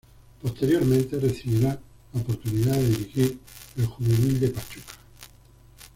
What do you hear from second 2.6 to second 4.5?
de dirigir el juvenil de